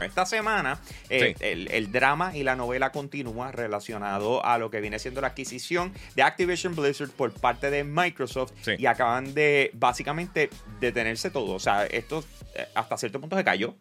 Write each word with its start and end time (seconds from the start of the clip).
Esta 0.00 0.26
semana 0.26 0.78
eh, 1.08 1.34
el, 1.40 1.92
drama 1.92 2.36
y 2.36 2.42
la 2.42 2.56
novela 2.56 2.92
continúa 2.92 3.52
relacionado 3.52 4.44
a 4.44 4.58
lo 4.58 4.70
que 4.70 4.80
viene 4.80 4.98
siendo 4.98 5.20
la 5.20 5.28
adquisición 5.28 5.92
de 6.14 6.22
Activision 6.22 6.74
Blizzard 6.76 7.10
por 7.10 7.32
parte 7.32 7.70
de 7.70 7.84
Microsoft 7.84 8.52
y 8.78 8.86
acaban 8.86 9.34
de 9.34 9.70
básicamente 9.74 10.50
detenerse 10.80 11.30
todo. 11.30 11.54
O 11.54 11.60
sea, 11.60 11.86
esto 11.86 12.24
eh, 12.54 12.66
hasta 12.74 12.98
cierto 12.98 13.20
punto 13.20 13.36
se 13.36 13.44
cayó. 13.44 13.74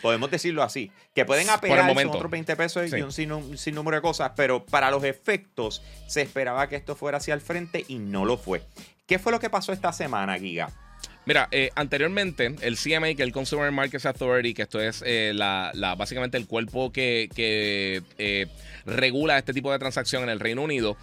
Podemos 0.00 0.30
decirlo 0.30 0.62
así. 0.62 0.90
Que 1.14 1.24
pueden 1.24 1.50
apelar 1.50 1.94
otros 2.06 2.30
20 2.30 2.56
pesos 2.56 2.92
y 2.92 3.02
un 3.02 3.12
sin, 3.12 3.74
número 3.74 3.96
de 3.96 4.02
cosas, 4.02 4.32
pero 4.34 4.64
para 4.64 4.90
los 4.90 5.04
efectos 5.04 5.82
se 6.06 6.22
esperaba 6.22 6.68
que 6.68 6.76
esto 6.76 6.96
fuera 6.96 7.18
hacia 7.18 7.34
el 7.34 7.40
frente 7.40 7.84
y 7.88 7.98
no 7.98 8.24
lo 8.24 8.38
fue. 8.38 8.62
¿Qué 9.06 9.18
fue 9.18 9.32
lo 9.32 9.40
que 9.40 9.50
pasó 9.50 9.72
esta 9.72 9.92
semana, 9.92 10.38
Giga? 10.38 10.70
Mira, 11.24 11.48
eh, 11.52 11.70
anteriormente 11.76 12.56
el 12.62 12.76
CMA, 12.76 13.08
que 13.08 13.12
es 13.12 13.20
el 13.20 13.32
Consumer 13.32 13.70
Markets 13.70 14.06
Authority, 14.06 14.54
que 14.54 14.62
esto 14.62 14.80
es 14.80 15.04
eh, 15.06 15.32
la, 15.34 15.94
básicamente 15.96 16.36
el 16.36 16.48
cuerpo 16.48 16.92
que, 16.92 17.28
eh, 17.36 18.46
regula 18.84 19.38
este 19.38 19.52
tipo 19.52 19.70
de 19.70 19.78
transacción 19.78 20.24
en 20.24 20.30
el 20.30 20.40
Reino 20.40 20.62
Unido, 20.62 20.96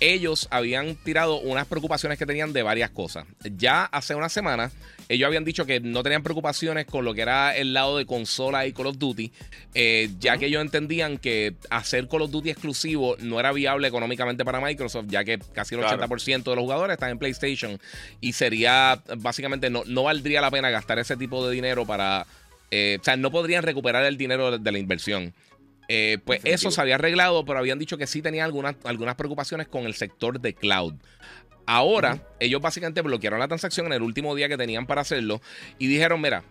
ellos 0.00 0.48
habían 0.50 0.96
tirado 0.96 1.40
unas 1.40 1.66
preocupaciones 1.66 2.18
que 2.18 2.26
tenían 2.26 2.52
de 2.52 2.62
varias 2.62 2.90
cosas. 2.90 3.26
Ya 3.56 3.84
hace 3.84 4.14
una 4.14 4.28
semana, 4.28 4.70
ellos 5.08 5.26
habían 5.26 5.44
dicho 5.44 5.66
que 5.66 5.80
no 5.80 6.02
tenían 6.02 6.22
preocupaciones 6.22 6.86
con 6.86 7.04
lo 7.04 7.14
que 7.14 7.22
era 7.22 7.56
el 7.56 7.74
lado 7.74 7.98
de 7.98 8.06
consola 8.06 8.66
y 8.66 8.72
Call 8.72 8.86
of 8.86 8.98
Duty, 8.98 9.32
eh, 9.74 10.10
ya 10.18 10.36
que 10.38 10.46
ellos 10.46 10.62
entendían 10.62 11.18
que 11.18 11.54
hacer 11.70 12.08
Call 12.08 12.22
of 12.22 12.30
Duty 12.30 12.50
exclusivo 12.50 13.16
no 13.20 13.40
era 13.40 13.52
viable 13.52 13.88
económicamente 13.88 14.44
para 14.44 14.60
Microsoft, 14.60 15.06
ya 15.08 15.24
que 15.24 15.38
casi 15.52 15.74
el 15.74 15.82
80% 15.82 16.44
de 16.44 16.56
los 16.56 16.62
jugadores 16.62 16.94
están 16.94 17.10
en 17.10 17.18
PlayStation 17.18 17.78
y 18.20 18.32
sería, 18.32 19.02
básicamente, 19.18 19.70
no, 19.70 19.82
no 19.86 20.04
valdría 20.04 20.40
la 20.40 20.50
pena 20.50 20.70
gastar 20.70 20.98
ese 20.98 21.16
tipo 21.16 21.46
de 21.46 21.54
dinero 21.54 21.86
para... 21.86 22.26
Eh, 22.70 22.98
o 23.00 23.04
sea, 23.04 23.16
no 23.16 23.30
podrían 23.30 23.62
recuperar 23.62 24.04
el 24.04 24.16
dinero 24.16 24.58
de 24.58 24.72
la 24.72 24.78
inversión. 24.78 25.32
Eh, 25.88 26.18
pues 26.24 26.40
eso 26.44 26.70
se 26.70 26.80
había 26.80 26.94
arreglado, 26.94 27.44
pero 27.44 27.58
habían 27.58 27.78
dicho 27.78 27.98
que 27.98 28.06
sí 28.06 28.22
tenían 28.22 28.44
algunas, 28.46 28.76
algunas 28.84 29.16
preocupaciones 29.16 29.68
con 29.68 29.84
el 29.84 29.94
sector 29.94 30.40
de 30.40 30.54
cloud. 30.54 30.94
Ahora, 31.66 32.26
ellos 32.40 32.60
básicamente 32.60 33.00
bloquearon 33.02 33.38
la 33.38 33.48
transacción 33.48 33.86
en 33.86 33.94
el 33.94 34.02
último 34.02 34.34
día 34.34 34.48
que 34.48 34.56
tenían 34.56 34.86
para 34.86 35.00
hacerlo 35.00 35.40
y 35.78 35.86
dijeron, 35.86 36.20
mira, 36.20 36.42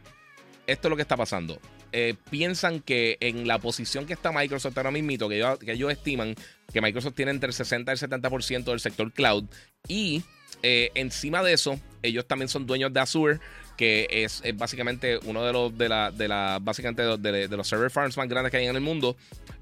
esto 0.68 0.88
es 0.88 0.90
lo 0.90 0.96
que 0.96 1.02
está 1.04 1.18
pasando. 1.18 1.60
Eh, 1.92 2.16
piensan 2.32 2.80
que 2.80 3.18
en 3.20 3.48
la 3.48 3.60
posición 3.60 4.08
que 4.08 4.14
está 4.14 4.32
Microsoft 4.32 4.76
ahora 4.78 4.90
mismo, 4.90 5.30
que 5.30 5.36
ellos, 5.36 5.60
que 5.60 5.74
ellos 5.74 5.92
estiman 5.92 6.34
que 6.72 6.82
Microsoft 6.82 7.14
tiene 7.14 7.32
entre 7.32 7.48
el 7.48 7.54
60 7.54 7.92
y 7.92 7.94
el 7.94 8.00
70% 8.00 8.64
del 8.64 8.80
sector 8.80 9.12
cloud 9.12 9.46
y 9.88 10.24
eh, 10.64 10.90
encima 10.96 11.44
de 11.44 11.54
eso, 11.54 11.80
ellos 12.02 12.26
también 12.26 12.50
son 12.50 12.66
dueños 12.66 12.92
de 12.94 13.00
Azure 13.00 13.40
que 13.78 14.08
es, 14.10 14.44
básicamente 14.56 15.20
uno 15.26 15.44
de 15.44 15.54
los 15.54 15.78
de 15.78 15.90
la, 15.90 16.12
de 16.12 16.28
la 16.28 16.60
básicamente 16.62 17.02
de, 17.18 17.48
los 17.48 17.68
server 17.68 17.90
farms 17.90 18.18
más 18.18 18.28
grandes 18.28 18.52
que 18.52 18.58
hay 18.58 18.66
en 18.68 18.76
el 18.76 18.82
mundo. 18.82 19.16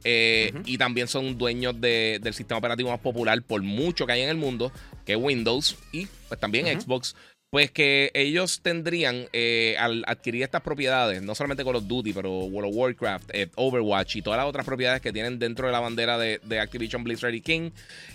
Eh, 0.04 0.54
y 0.66 0.78
también 0.78 1.08
son 1.08 1.38
dueños 1.38 1.80
del 1.80 2.34
sistema 2.34 2.58
operativo 2.58 2.90
más 2.90 3.00
popular 3.00 3.42
por 3.44 3.62
mucho 3.62 4.06
que 4.06 4.14
hay 4.14 4.22
en 4.22 4.30
el 4.30 4.38
mundo, 4.38 4.72
que 5.06 5.14
es 5.14 5.20
Windows 5.20 5.78
y 5.92 6.08
pues 6.28 6.40
también 6.40 6.68
Xbox. 6.80 7.16
Pues 7.52 7.70
que 7.70 8.12
ellos 8.14 8.62
tendrían, 8.62 9.28
eh, 9.34 9.76
al 9.78 10.06
adquirir 10.08 10.42
estas 10.42 10.62
propiedades, 10.62 11.22
no 11.22 11.36
solamente 11.36 11.66
Call 11.66 11.76
of 11.76 11.86
Duty, 11.86 12.14
pero 12.14 12.32
World 12.46 12.70
of 12.70 12.78
Warcraft, 12.78 13.30
eh, 13.34 13.50
Overwatch 13.56 14.16
y 14.16 14.22
todas 14.22 14.38
las 14.38 14.48
otras 14.48 14.66
propiedades 14.66 15.02
que 15.02 15.12
tienen 15.12 15.38
dentro 15.38 15.68
de 15.68 15.74
la 15.74 15.82
bandera 15.82 16.18
de, 16.18 16.40
Activision 16.62 17.04
Blizzard 17.04 17.34
y 17.34 17.42
King, 17.42 17.72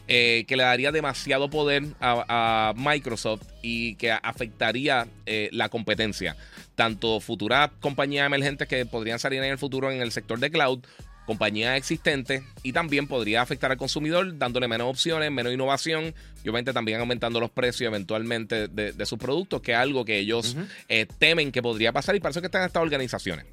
eh, 0.08 0.46
que 0.48 0.56
le 0.56 0.62
daría 0.62 0.90
demasiado 0.90 1.50
poder 1.50 1.82
a, 2.00 2.72
Microsoft 2.78 3.42
y 3.60 3.96
que 3.96 4.10
afectaría 4.10 5.06
la 5.26 5.68
competencia. 5.68 6.34
Tanto 6.74 7.20
futuras 7.20 7.70
compañías 7.80 8.24
emergentes 8.24 8.66
que 8.68 8.86
podrían 8.86 9.18
salir 9.18 9.42
en 9.42 9.50
el 9.50 9.58
futuro 9.58 9.92
en 9.92 10.00
el 10.00 10.12
sector 10.12 10.38
de 10.38 10.50
cloud, 10.50 10.80
compañías 11.27 11.77
existentes 11.77 12.42
y 12.62 12.72
también 12.72 13.06
podría 13.06 13.42
afectar 13.42 13.70
al 13.70 13.76
consumidor 13.76 14.38
dándole 14.38 14.69
menos 14.69 14.88
opciones, 14.88 15.31
menos 15.31 15.53
innovación 15.53 16.14
y 16.44 16.48
obviamente 16.48 16.72
también 16.72 17.00
aumentando 17.00 17.41
los 17.41 17.50
precios 17.50 17.88
eventualmente 17.88 18.69
de, 18.69 19.06
sus 19.06 19.19
productos, 19.19 19.60
que 19.60 19.72
es 19.72 19.78
algo 19.78 20.04
que 20.04 20.19
ellos 20.19 20.56
eh, 20.88 21.06
temen 21.19 21.53
que 21.53 21.62
podría 21.62 21.92
pasar 21.92 22.14
y 22.16 22.20
para 22.20 22.31
eso 22.31 22.41
que 22.41 22.47
están 22.47 22.64
estas 22.64 22.82
organizaciones. 22.82 23.44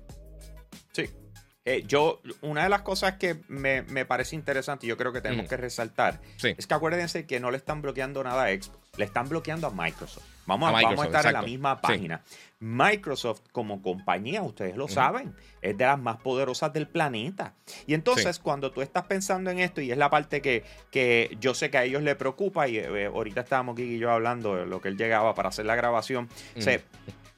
Eh, 1.66 1.84
yo, 1.88 2.22
una 2.41 2.63
de 2.63 2.69
las 2.69 2.81
cosas 2.81 3.13
que 3.13 3.41
me, 3.47 3.84
parece 4.06 4.35
interesante 4.35 4.85
y 4.85 4.90
yo 4.90 4.97
creo 4.97 5.13
que 5.13 5.22
tenemos 5.22 5.47
que 5.47 5.56
resaltar 5.56 6.19
es 6.41 6.68
que 6.68 6.74
acuérdense 6.74 7.25
que 7.25 7.40
no 7.40 7.51
le 7.51 7.57
están 7.57 7.81
bloqueando 7.81 8.22
nada 8.22 8.46
a 8.46 8.50
Xbox, 8.50 8.79
le 8.97 9.06
están 9.06 9.29
bloqueando 9.29 9.68
a 9.68 9.72
Microsoft. 9.72 10.25
Vamos 10.46 10.68
a, 10.68 10.72
vamos 10.73 11.00
a 11.00 11.06
estar 11.06 11.25
en 11.25 11.34
la 11.34 11.41
misma 11.41 11.79
página. 11.79 12.22
Microsoft 12.59 13.44
como 13.53 13.81
compañía, 13.81 14.41
ustedes 14.41 14.75
lo 14.75 14.90
saben, 14.90 15.34
es 15.62 15.78
de 15.78 15.85
las 15.85 15.97
más 15.97 16.18
poderosas 16.18 16.73
del 16.73 16.88
planeta. 16.88 17.53
Y 17.88 17.94
entonces 17.94 18.40
cuando 18.40 18.72
tú 18.72 18.81
estás 18.81 19.06
pensando 19.06 19.50
en 19.50 19.59
esto, 19.59 19.79
y 19.79 19.90
es 19.90 19.97
la 19.97 20.09
parte 20.09 20.41
que, 20.41 20.66
que 20.91 21.38
yo 21.40 21.53
sé 21.53 21.69
que 21.69 21.78
a 21.78 21.85
ellos 21.85 22.03
les 22.03 22.16
preocupa, 22.16 22.68
y 22.68 22.78
eh, 22.78 23.06
ahorita 23.06 23.41
estábamos 23.41 23.73
aquí 23.73 23.84
y 23.84 24.00
yo 24.00 24.12
hablando 24.12 24.56
de 24.56 24.66
lo 24.66 24.81
que 24.81 24.90
él 24.90 24.97
llegaba 24.97 25.34
para 25.34 25.47
hacer 25.47 25.66
la 25.66 25.75
grabación, 25.75 26.28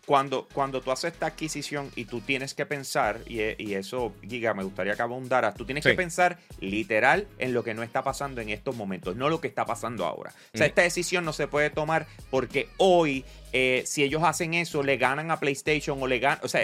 cuando, 0.06 0.48
cuando 0.54 0.82
tú 0.82 0.92
haces 0.92 1.14
esta 1.14 1.28
adquisición 1.28 1.92
y 1.96 2.06
tú 2.06 2.22
tienes 2.22 2.54
que 2.54 2.66
pensar, 2.66 3.22
y, 3.28 3.40
eso, 3.74 4.14
Giga, 4.22 4.54
me 4.54 4.64
gustaría 4.64 4.96
que 4.96 5.02
abundaras, 5.02 5.56
tú 5.56 5.66
tienes 5.66 5.84
que 5.84 5.94
pensar 5.94 6.38
literal 6.60 7.28
en 7.40 7.54
lo 7.54 7.64
que 7.64 7.74
no 7.74 7.84
está 7.84 8.04
pasando 8.04 8.42
en 8.42 8.50
estos 8.50 8.76
momentos, 8.76 9.16
no 9.16 9.30
lo 9.30 9.42
que 9.42 9.48
está 9.48 9.66
pasando 9.66 10.06
ahora. 10.06 10.32
O 10.54 10.58
sea, 10.58 10.68
esta 10.68 10.84
decisión 10.84 11.26
no 11.26 11.34
se 11.34 11.48
puede 11.48 11.70
tomar 11.70 12.08
porque 12.30 12.70
hoy, 12.78 13.26
eh, 13.52 13.84
si 13.86 14.04
ellos 14.04 14.24
hacen 14.24 14.54
eso, 14.54 14.84
le 14.84 14.98
ganan 14.98 15.32
a 15.32 15.40
PlayStation 15.40 16.02
o 16.02 16.08
le 16.08 16.20
ganan, 16.20 16.40
o 16.44 16.48
sea, 16.48 16.64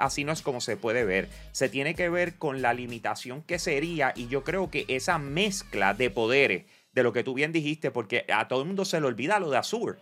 así 0.00 0.24
no 0.24 0.32
es 0.32 0.42
como 0.42 0.60
se 0.60 0.76
puede 0.76 1.04
ver. 1.04 1.28
Se 1.52 1.68
tiene 1.68 1.94
que 1.94 2.08
ver 2.08 2.36
con 2.36 2.62
la 2.62 2.72
limitación 2.72 3.42
que 3.42 3.58
sería, 3.58 4.12
y 4.14 4.28
yo 4.28 4.44
creo 4.44 4.70
que 4.70 4.84
esa 4.88 5.18
mezcla 5.18 5.94
de 5.94 6.10
poderes, 6.10 6.64
de 6.92 7.02
lo 7.02 7.12
que 7.12 7.24
tú 7.24 7.34
bien 7.34 7.52
dijiste, 7.52 7.90
porque 7.90 8.24
a 8.32 8.48
todo 8.48 8.62
el 8.62 8.66
mundo 8.66 8.84
se 8.84 9.00
le 9.00 9.06
olvida 9.06 9.38
lo 9.38 9.50
de 9.50 9.58
Azure. 9.58 9.98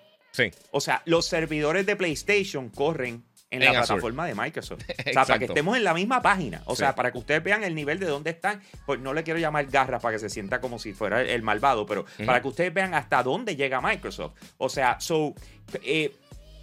O 0.71 0.81
sea, 0.81 1.03
los 1.05 1.27
servidores 1.27 1.87
de 1.87 1.97
PlayStation 1.97 2.69
corren 2.69 3.25
en, 3.51 3.65
la 3.65 3.71
plataforma 3.71 4.27
de 4.27 4.35
Microsoft. 4.35 4.83
o 5.07 5.13
sea, 5.13 5.25
para 5.25 5.39
que 5.39 5.45
estemos 5.47 5.77
en 5.77 5.85
la 5.85 5.95
misma 5.95 6.21
página. 6.23 6.63
O 6.67 6.75
sea, 6.75 6.95
para 6.95 7.13
que 7.13 7.19
ustedes 7.19 7.43
vean 7.43 7.63
el 7.65 7.75
nivel 7.75 7.99
de 7.99 8.07
dónde 8.07 8.31
están. 8.31 8.61
Pues 8.87 9.01
no 9.01 9.15
le 9.15 9.23
quiero 9.23 9.39
llamar 9.39 9.67
garra 9.67 9.99
para 9.99 10.15
que 10.15 10.19
se 10.19 10.29
sienta 10.29 10.61
como 10.61 10.79
si 10.79 10.93
fuera 10.93 11.23
el, 11.23 11.43
malvado, 11.43 11.87
pero 11.87 12.05
para 12.25 12.41
que 12.41 12.49
ustedes 12.49 12.75
vean 12.75 12.95
hasta 12.95 13.23
dónde 13.23 13.57
llega 13.57 13.81
Microsoft. 13.81 14.35
O 14.59 14.69
sea, 14.69 14.99
so, 15.01 15.35
eh, 15.83 16.15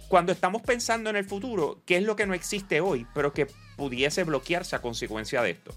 cuando 0.08 0.32
estamos 0.32 0.62
pensando 0.62 1.10
en 1.10 1.16
el 1.16 1.24
futuro, 1.24 1.82
¿qué 1.86 1.96
es 1.96 2.02
lo 2.02 2.16
que 2.16 2.26
no 2.26 2.34
existe 2.34 2.80
hoy, 2.80 3.06
pero 3.14 3.32
que 3.32 3.46
pudiese 3.76 4.24
bloquearse 4.24 4.76
a 4.76 4.82
consecuencia 4.82 5.42
de 5.42 5.50
esto? 5.52 5.74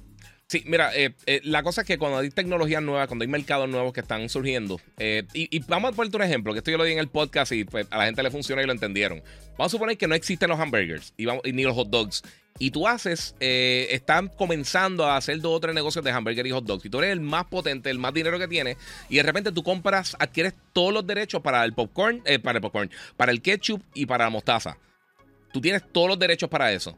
Sí, 0.48 0.64
mira, 0.68 0.96
eh, 0.96 1.16
eh, 1.26 1.42
la 1.44 1.64
cosa 1.64 1.82
es 1.82 1.88
que 1.88 1.98
cuando 1.98 2.20
hay 2.20 2.30
tecnologías 2.30 2.82
nuevas, 2.82 3.08
cuando 3.08 3.24
hay 3.24 3.28
mercados 3.28 3.68
nuevos 3.68 3.94
que 3.94 4.02
están 4.02 4.30
surgiendo, 4.30 4.80
eh, 5.00 5.24
y, 5.34 5.58
vamos 5.66 5.92
a 5.92 5.96
ponerte 5.96 6.18
un 6.18 6.24
ejemplo, 6.24 6.54
que 6.54 6.60
esto 6.60 6.70
yo 6.70 6.78
lo 6.78 6.84
di 6.84 6.92
en 6.92 7.00
el 7.00 7.08
podcast 7.08 7.52
y 7.52 7.64
pues, 7.64 7.88
a 7.90 7.98
la 7.98 8.06
gente 8.06 8.22
le 8.22 8.30
funciona 8.30 8.62
y 8.62 8.68
lo 8.68 8.72
entendieron. 8.72 9.24
Vamos 9.58 9.68
a 9.68 9.70
suponer 9.70 9.98
que 9.98 10.08
no 10.08 10.14
existen 10.14 10.50
los 10.50 10.60
hamburgers 10.60 11.14
y, 11.18 11.26
ni 11.52 11.64
los 11.64 11.74
hot 11.74 11.90
dogs. 11.90 12.22
Y 12.60 12.72
tú 12.72 12.88
haces, 12.88 13.36
están 13.40 14.30
comenzando 14.30 15.06
a 15.06 15.18
hacer 15.18 15.42
dos 15.42 15.58
o 15.58 15.60
tres 15.60 15.74
negocios 15.76 16.06
de 16.06 16.12
hamburger 16.12 16.46
y 16.46 16.52
hot 16.52 16.64
dogs. 16.64 16.86
Y 16.86 16.90
tú 16.90 17.00
eres 17.00 17.12
el 17.12 17.20
más 17.20 17.46
potente, 17.46 17.90
el 17.90 18.00
más 18.00 18.14
dinero 18.14 18.40
que 18.40 18.48
tienes. 18.48 18.78
Y 19.10 19.16
de 19.16 19.24
repente 19.24 19.52
tú 19.52 19.62
compras, 19.62 20.16
adquieres 20.20 20.54
todos 20.72 20.94
los 20.94 21.06
derechos 21.06 21.42
para 21.42 21.66
el 21.66 21.74
popcorn, 21.74 22.24
para 22.44 22.58
el 22.60 22.62
popcorn, 22.62 22.92
para 23.18 23.32
el 23.32 23.42
ketchup 23.42 23.82
y 23.94 24.06
para 24.06 24.26
la 24.26 24.30
mostaza. 24.30 24.78
Tú 25.52 25.60
tienes 25.60 25.82
todos 25.92 26.08
los 26.08 26.20
derechos 26.20 26.50
para 26.50 26.72
eso 26.72 26.98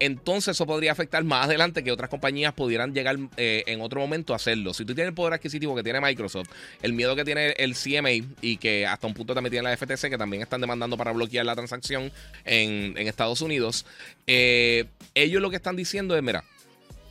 entonces 0.00 0.56
eso 0.56 0.66
podría 0.66 0.92
afectar 0.92 1.22
más 1.24 1.44
adelante 1.44 1.84
que 1.84 1.92
otras 1.92 2.08
compañías 2.08 2.54
pudieran 2.54 2.94
llegar 2.94 3.16
eh, 3.36 3.62
en 3.66 3.82
otro 3.82 4.00
momento 4.00 4.32
a 4.32 4.36
hacerlo. 4.36 4.72
Si 4.72 4.84
tú 4.86 4.94
tienes 4.94 5.10
el 5.10 5.14
poder 5.14 5.34
adquisitivo 5.34 5.76
que 5.76 5.82
tiene 5.82 6.00
Microsoft, 6.00 6.48
el 6.82 6.94
miedo 6.94 7.14
que 7.14 7.24
tiene 7.24 7.50
el 7.58 7.74
CMA 7.74 8.26
y 8.40 8.56
que 8.56 8.86
hasta 8.86 9.06
un 9.06 9.14
punto 9.14 9.34
también 9.34 9.52
tiene 9.52 9.68
la 9.68 9.76
FTC, 9.76 10.08
que 10.08 10.18
también 10.18 10.42
están 10.42 10.62
demandando 10.62 10.96
para 10.96 11.12
bloquear 11.12 11.44
la 11.44 11.54
transacción 11.54 12.10
en, 12.44 12.96
Estados 13.10 13.42
Unidos, 13.42 13.84
eh, 14.26 14.86
ellos 15.14 15.42
lo 15.42 15.50
que 15.50 15.56
están 15.56 15.76
diciendo 15.76 16.16
es, 16.16 16.22
mira, 16.22 16.44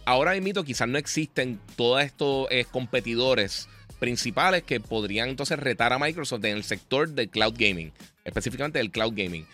ahora 0.05 0.33
mismo 0.39 0.63
quizás 0.63 0.87
no 0.87 0.97
existen 0.97 1.59
todos 1.75 2.01
estos 2.01 2.47
eh, 2.49 2.65
competidores 2.71 3.67
principales 3.99 4.63
que 4.63 4.79
podrían 4.79 5.29
entonces 5.29 5.59
retar 5.59 5.93
a 5.93 5.99
Microsoft 5.99 6.43
en 6.45 6.57
el 6.57 6.63
sector 6.63 7.09
del 7.09 7.29
cloud 7.29 7.53
gaming, 7.55 7.91
específicamente 8.23 8.79
del 8.79 8.91
cloud 8.91 9.13
gaming. 9.15 9.45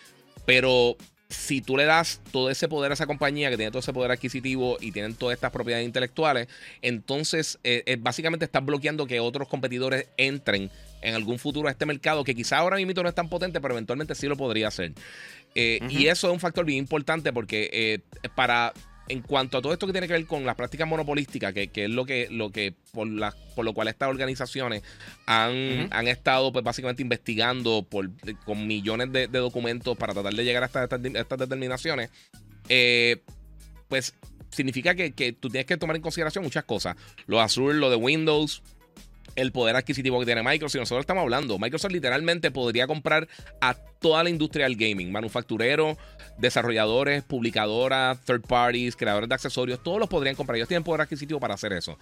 Pero 0.46 0.96
si 1.28 1.60
tú 1.60 1.76
le 1.76 1.84
das 1.84 2.20
todo 2.30 2.50
ese 2.50 2.68
poder 2.68 2.92
a 2.92 2.94
esa 2.94 3.06
compañía 3.06 3.50
que 3.50 3.56
tiene 3.56 3.70
todo 3.70 3.80
ese 3.80 3.92
poder 3.92 4.12
adquisitivo 4.12 4.78
y 4.80 4.92
tienen 4.92 5.14
todas 5.14 5.34
estas 5.34 5.50
propiedades 5.50 5.86
intelectuales, 5.86 6.48
entonces 6.82 7.58
eh, 7.64 7.82
eh, 7.86 7.96
básicamente 7.98 8.44
estás 8.44 8.64
bloqueando 8.64 9.06
que 9.06 9.18
otros 9.18 9.48
competidores 9.48 10.06
entren 10.16 10.70
en 11.02 11.14
algún 11.14 11.38
futuro 11.38 11.68
a 11.68 11.72
este 11.72 11.86
mercado 11.86 12.24
que 12.24 12.34
quizá 12.34 12.58
ahora 12.58 12.76
mismo 12.76 13.02
no 13.02 13.08
es 13.08 13.14
tan 13.14 13.28
potente, 13.28 13.60
pero 13.60 13.74
eventualmente 13.74 14.14
sí 14.14 14.26
lo 14.26 14.36
podría 14.36 14.68
hacer. 14.68 14.92
Eh, 15.54 15.80
y 15.88 16.06
eso 16.06 16.28
es 16.28 16.32
un 16.32 16.40
factor 16.40 16.64
bien 16.64 16.78
importante 16.78 17.32
porque 17.32 18.02
para 18.34 18.72
en 19.08 19.22
cuanto 19.22 19.58
a 19.58 19.62
todo 19.62 19.72
esto 19.72 19.86
que 19.86 19.92
tiene 19.92 20.06
que 20.06 20.14
ver 20.14 20.26
con 20.26 20.44
las 20.44 20.56
prácticas 20.56 20.88
monopolísticas, 20.88 21.52
que, 21.52 21.70
es 21.74 21.90
lo 21.90 22.04
que, 22.04 22.28
lo 22.30 22.50
que 22.50 22.74
por, 22.92 23.06
la, 23.06 23.34
por 23.54 23.64
lo 23.64 23.72
cual 23.72 23.88
estas 23.88 24.08
organizaciones 24.08 24.82
han, 25.26 25.88
han 25.92 26.08
estado 26.08 26.52
pues 26.52 26.64
básicamente 26.64 27.02
investigando 27.02 27.86
por, 27.88 28.10
con 28.44 28.66
millones 28.66 29.12
de, 29.12 29.28
documentos 29.28 29.96
para 29.96 30.12
tratar 30.12 30.34
de 30.34 30.44
llegar 30.44 30.62
a 30.62 30.66
estas, 30.66 30.88
estas, 31.02 31.38
determinaciones, 31.38 32.10
eh, 32.68 33.22
pues 33.88 34.14
significa 34.50 34.94
que, 34.94 35.12
que, 35.12 35.32
tú 35.32 35.48
tienes 35.50 35.66
que 35.66 35.76
tomar 35.76 35.96
en 35.96 36.02
consideración 36.02 36.42
muchas 36.42 36.64
cosas. 36.64 36.96
Lo 37.26 37.40
Azure, 37.40 37.78
lo 37.78 37.90
de 37.90 37.96
Windows, 37.96 38.62
el 39.36 39.52
poder 39.52 39.76
adquisitivo 39.76 40.18
que 40.18 40.26
tiene 40.26 40.42
Microsoft. 40.42 40.80
Nosotros 40.80 41.02
estamos 41.02 41.22
hablando, 41.22 41.58
Microsoft 41.58 41.92
literalmente 41.92 42.50
podría 42.50 42.86
comprar 42.86 43.28
a 43.60 43.74
toda 43.74 44.24
la 44.24 44.30
industria 44.30 44.64
del 44.64 44.76
gaming, 44.76 45.12
manufactureros, 45.12 45.96
desarrolladores, 46.38 47.22
publicadoras, 47.22 48.20
third 48.24 48.42
parties, 48.42 48.96
creadores 48.96 49.28
de 49.28 49.34
accesorios, 49.34 49.82
todos 49.82 50.00
los 50.00 50.08
podrían 50.08 50.34
comprar. 50.34 50.56
Ellos 50.56 50.68
tienen 50.68 50.84
poder 50.84 51.02
adquisitivo 51.02 51.38
para 51.38 51.54
hacer 51.54 51.72
eso. 51.72 51.98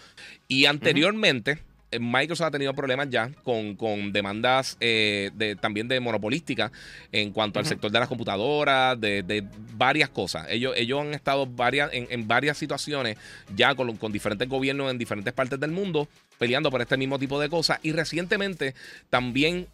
Y 0.49 0.65
anteriormente... 0.67 1.59
Microsoft 2.01 2.49
ha 2.49 2.51
tenido 2.51 2.75
problemas 2.75 3.09
ya 3.11 3.31
con, 3.43 4.13
demandas 4.13 4.77
eh, 4.81 5.31
de, 5.35 5.57
también 5.57 5.89
de 5.89 6.01
monopolística 6.01 6.71
en 7.13 7.33
cuanto 7.33 7.59
al 7.59 7.67
sector 7.67 7.91
de 7.91 7.99
las 7.99 8.09
computadoras, 8.09 9.01
de, 9.01 9.45
varias 9.77 10.09
cosas. 10.09 10.47
Ellos, 10.49 10.75
ellos 10.77 11.01
han 11.01 11.15
estado 11.15 11.47
varias, 11.47 11.91
en, 11.93 12.29
varias 12.29 12.59
situaciones 12.59 13.17
ya 13.55 13.75
con, 13.75 13.97
con 13.97 14.13
diferentes 14.13 14.49
gobiernos 14.49 14.91
en 14.91 14.99
diferentes 14.99 15.33
partes 15.33 15.59
del 15.59 15.71
mundo 15.71 16.09
peleando 16.39 16.71
por 16.71 16.81
este 16.81 16.97
mismo 16.97 17.19
tipo 17.19 17.41
de 17.41 17.49
cosas. 17.49 17.79
Y 17.83 17.93
recientemente 17.93 18.75
también 19.11 19.67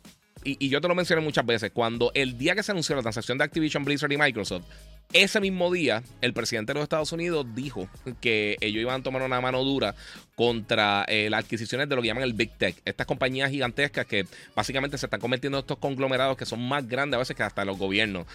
y, 0.43 0.69
yo 0.69 0.81
te 0.81 0.88
lo 0.88 0.94
mencioné 0.94 1.22
muchas 1.22 1.44
veces, 1.44 1.70
cuando 1.72 2.12
el 2.14 2.38
día 2.38 2.55
que 2.55 2.62
se 2.62 2.72
anunció 2.72 2.96
la 2.96 3.02
transacción 3.02 3.37
de 3.38 3.44
Activision, 3.44 3.84
Blizzard 3.84 4.12
y 4.12 4.17
Microsoft, 4.17 4.64
ese 5.12 5.41
mismo 5.41 5.73
día, 5.73 6.03
el 6.21 6.33
presidente 6.33 6.73
de 6.73 6.75
los 6.75 6.85
Estados 6.85 7.12
Unidos 7.12 7.47
dijo 7.55 7.89
que 8.21 8.57
ellos 8.61 8.81
iban 8.81 9.01
a 9.01 9.03
tomar 9.03 9.23
una 9.23 9.41
mano 9.41 9.65
dura 9.65 9.95
contra 10.37 11.05
eh, 11.09 11.29
las 11.29 11.45
adquisiciones 11.45 11.89
de 11.89 11.97
lo 11.97 12.01
que 12.01 12.09
llaman 12.09 12.23
el 12.23 12.33
Big 12.33 12.57
Tech. 12.57 12.75
Estas 12.85 13.07
compañías 13.07 13.51
gigantescas 13.51 14.07
que 14.07 14.25
básicamente 14.55 14.97
se 14.97 15.07
están 15.07 15.21
convirtiendo 15.21 15.59
en 15.59 15.65
estos 15.65 15.79
conglomerados 15.79 16.37
que 16.37 16.47
son 16.47 16.67
más 16.67 16.89
grandes 16.89 17.17
a 17.17 17.19
veces 17.19 17.37
que 17.37 17.43
hasta 17.43 17.65
los 17.65 17.77
gobiernos. 17.77 18.27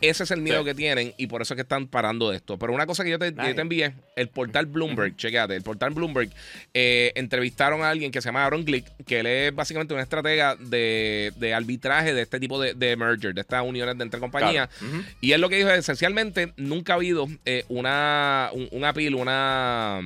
Ese 0.00 0.24
es 0.24 0.30
el 0.32 0.42
miedo 0.42 0.64
que 0.64 0.74
tienen 0.74 1.14
y 1.16 1.28
por 1.28 1.40
eso 1.40 1.54
es 1.54 1.56
que 1.56 1.62
están 1.62 1.86
parando 1.86 2.32
esto. 2.32 2.58
Pero 2.58 2.74
una 2.74 2.86
cosa 2.86 3.04
que 3.04 3.10
yo 3.10 3.18
te, 3.18 3.28
envié, 3.28 3.94
el 4.16 4.28
portal 4.28 4.66
Bloomberg, 4.66 5.16
chequeate, 5.16 5.56
el 5.56 5.62
portal 5.62 5.94
Bloomberg, 5.94 6.30
eh, 6.74 7.12
entrevistaron 7.14 7.82
a 7.82 7.88
alguien 7.88 8.10
que 8.10 8.20
se 8.20 8.28
llama 8.28 8.44
Aaron 8.44 8.64
Glick, 8.64 8.84
que 9.06 9.20
él 9.20 9.26
es 9.26 9.54
básicamente 9.54 9.94
una 9.94 10.02
estratega 10.02 10.56
de, 10.56 11.32
arbitraje 11.54 12.12
de 12.12 12.22
este 12.22 12.38
tipo 12.38 12.60
de, 12.60 12.96
merger, 12.96 13.32
de 13.32 13.40
estas 13.40 13.64
uniones 13.64 13.96
de 13.96 14.04
entre 14.04 14.20
compañías. 14.20 14.68
Y 15.22 15.32
él 15.32 15.40
lo 15.40 15.48
que 15.48 15.56
dijo 15.56 15.70
es 15.70 15.78
esencialmente 15.78 16.15
nunca 16.56 16.92
ha 16.92 16.96
habido 16.96 17.28
eh, 17.44 17.64
una, 17.68 18.50
un, 18.52 18.68
un 18.70 18.84
appeal, 18.84 19.14
una 19.14 20.00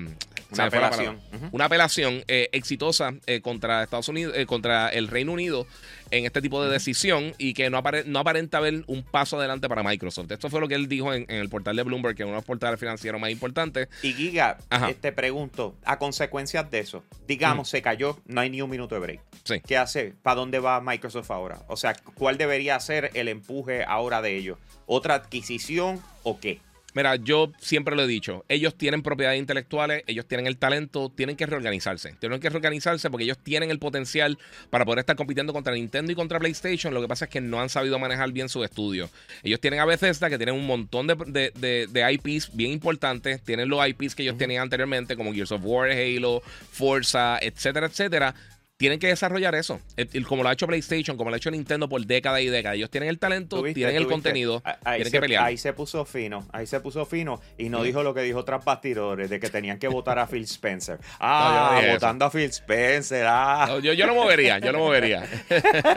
una 0.53 0.65
apelación. 0.65 1.21
Una 1.53 1.65
apelación 1.67 2.25
eh, 2.29 2.49
exitosa 2.53 3.15
eh, 3.27 3.41
contra 3.41 3.83
Estados 3.83 4.09
Unidos, 4.09 4.35
eh, 4.37 4.47
contra 4.47 4.89
el 4.89 5.09
Reino 5.09 5.33
Unido 5.33 5.67
en 6.11 6.27
este 6.27 6.43
tipo 6.43 6.63
de 6.63 6.71
decisión 6.71 7.35
y 7.39 7.55
que 7.55 7.71
no, 7.71 7.83
no 8.07 8.19
aparenta 8.19 8.59
haber 8.59 8.85
un 8.87 9.03
paso 9.03 9.39
adelante 9.39 9.69
para 9.69 9.83
Microsoft. 9.83 10.31
Esto 10.31 10.51
fue 10.51 10.61
lo 10.61 10.69
que 10.69 10.75
él 10.75 10.89
dijo 10.89 11.15
en, 11.15 11.25
el 11.29 11.49
portal 11.49 11.77
de 11.77 11.83
Bloomberg, 11.83 12.17
que 12.17 12.23
es 12.23 12.27
uno 12.27 12.35
de 12.35 12.39
los 12.39 12.45
portales 12.45 12.81
financieros 12.81 13.21
más 13.21 13.31
importantes. 13.31 13.89
Y 14.03 14.13
Giga, 14.13 14.59
te 15.01 15.13
pregunto, 15.13 15.77
a 15.85 15.99
consecuencias 15.99 16.71
de 16.71 16.81
eso, 16.81 17.05
digamos, 17.27 17.69
se 17.69 17.83
cayó, 17.83 18.19
no 18.27 18.41
hay 18.41 18.51
ni 18.51 18.61
un 18.61 18.71
minuto 18.71 18.95
de 18.97 19.01
break. 19.01 19.21
¿Qué 19.67 19.77
hace? 19.77 20.15
¿Para 20.23 20.37
dónde 20.37 20.59
va 20.59 20.81
Microsoft 20.81 21.31
ahora? 21.31 21.63
O 21.69 21.77
sea, 21.77 21.95
¿cuál 22.15 22.39
debería 22.39 22.79
ser 22.81 23.11
el 23.15 23.29
empuje 23.29 23.85
ahora 23.85 24.21
de 24.23 24.37
ellos? 24.37 24.59
¿Otra 24.87 25.15
adquisición 25.15 26.01
o 26.23 26.41
qué? 26.41 26.61
Mira, 26.95 27.17
yo 27.17 27.53
siempre 27.59 27.95
lo 27.95 28.03
he 28.03 28.07
dicho, 28.07 28.45
ellos 28.49 28.75
tienen 28.75 29.03
propiedades 29.03 29.39
intelectuales, 29.39 30.03
ellos 30.07 30.27
tienen 30.27 30.47
el 30.47 30.57
talento, 30.57 31.11
tienen 31.15 31.37
que 31.37 31.47
reorganizarse. 31.47 32.15
Tienen 32.19 32.41
que 32.41 32.49
reorganizarse 32.49 33.11
porque 33.11 33.25
ellos 33.25 33.39
tienen 33.39 33.71
el 33.71 33.79
potencial 33.79 34.39
para 34.71 34.85
poder 34.85 35.01
estar 35.01 35.17
compitiendo 35.17 35.53
contra 35.53 35.73
Nintendo 35.73 36.13
y 36.13 36.15
contra 36.15 36.39
PlayStation. 36.39 36.93
Lo 36.93 37.01
que 37.01 37.09
pasa 37.09 37.27
es 37.27 37.31
que 37.31 37.41
no 37.41 37.61
han 37.61 37.69
sabido 37.69 37.99
manejar 37.99 38.33
bien 38.33 38.49
su 38.49 38.65
estudio. 38.65 39.09
Ellos 39.43 39.61
tienen 39.61 39.81
a 39.81 39.85
Bethesda 39.85 40.29
que 40.29 40.37
tienen 40.37 40.55
un 40.55 40.67
montón 40.67 41.07
de, 41.07 41.53
de, 41.55 42.13
IPs 42.13 42.51
bien 42.55 42.73
importantes. 42.73 43.41
Tienen 43.43 43.69
los 43.69 43.87
IPs 43.87 44.15
que 44.15 44.23
ellos 44.23 44.39
tenían 44.39 44.63
anteriormente 44.63 45.17
como 45.17 45.33
Gears 45.33 45.53
of 45.53 45.63
War, 45.65 45.91
Halo, 45.91 46.43
Forza, 46.73 47.39
etcétera, 47.41 47.87
etcétera 47.87 48.35
tienen 48.81 48.99
que 48.99 49.09
desarrollar 49.09 49.55
eso. 49.57 49.79
como 50.27 50.43
lo 50.43 50.49
ha 50.49 50.55
hecho 50.55 50.67
PlayStation, 50.67 51.19
como 51.19 51.29
lo 51.29 51.35
ha 51.35 51.37
hecho 51.37 51.51
Nintendo 51.51 51.87
por 51.87 52.01
décadas 52.07 52.41
y 52.41 52.47
décadas. 52.47 52.77
Ellos 52.77 52.89
tienen 52.89 53.11
el 53.11 53.19
talento, 53.19 53.63
tienen 53.63 53.95
el 53.95 54.07
contenido, 54.07 54.63
tienen 54.83 55.13
que 55.13 55.21
pelear. 55.21 55.45
Ahí 55.45 55.59
se 55.59 55.75
puso 55.75 56.07
fino, 56.07 56.49
ahí 56.51 56.67
se 56.67 56.81
puso 56.81 57.05
fino 57.05 57.43
y 57.59 57.69
no 57.69 57.83
dijo 57.83 58.03
lo 58.03 58.15
que 58.15 58.23
dijo 58.23 58.43
tras 58.43 58.65
bastidores 58.65 59.29
de 59.29 59.39
que 59.39 59.51
tenían 59.51 59.79
que 59.79 59.87
votar 59.87 60.19
a 60.19 60.27
Phil 60.27 60.45
Spencer. 60.45 60.99
Ah, 61.23 61.83
votando 61.93 62.25
a 62.25 62.31
Phil 62.31 62.49
Spencer. 62.49 63.27
Ah. 63.29 63.79
yo, 63.83 63.93
yo 63.93 64.07
lo 64.07 64.15
movería, 64.15 64.59
yo 64.59 64.73
lo 64.73 64.79
movería. 64.79 65.29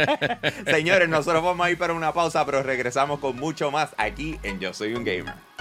Señores, 0.65 1.07
nosotros 1.07 1.41
vamos 1.41 1.65
a 1.65 1.71
ir 1.71 1.77
para 1.77 1.94
una 1.94 2.13
pausa, 2.13 2.45
pero 2.45 2.62
regresamos 2.62 3.19
con 3.19 3.38
mucho 3.38 3.71
más 3.71 3.91
aquí 3.97 4.38
en 4.44 4.59
Yo 4.59 4.74
Soy 4.74 4.94
un 4.94 5.06
Gamer. 5.06 5.53